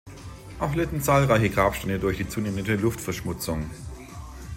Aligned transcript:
Auch 0.57 0.73
litten 0.73 0.99
zahlreiche 0.99 1.51
Grabsteine 1.51 1.99
durch 1.99 2.17
die 2.17 2.27
zunehmende 2.27 2.73
Luftverschmutzung. 2.75 3.69